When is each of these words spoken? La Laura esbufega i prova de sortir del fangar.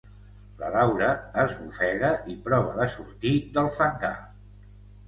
La 0.61 0.69
Laura 0.75 1.09
esbufega 1.43 2.11
i 2.35 2.39
prova 2.49 2.75
de 2.81 2.91
sortir 2.97 3.37
del 3.61 3.73
fangar. 3.79 4.17